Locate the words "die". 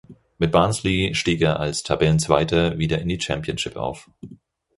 3.07-3.21